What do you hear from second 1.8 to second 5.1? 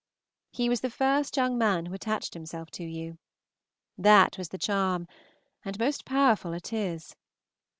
who attached himself to you. That was the charm,